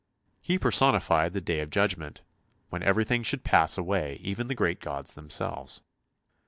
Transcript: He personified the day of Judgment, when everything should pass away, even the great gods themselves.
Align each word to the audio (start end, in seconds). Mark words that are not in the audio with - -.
He 0.41 0.57
personified 0.57 1.33
the 1.33 1.41
day 1.41 1.59
of 1.59 1.69
Judgment, 1.69 2.23
when 2.71 2.81
everything 2.81 3.21
should 3.21 3.43
pass 3.43 3.77
away, 3.77 4.17
even 4.23 4.47
the 4.47 4.55
great 4.55 4.79
gods 4.79 5.13
themselves. 5.13 5.81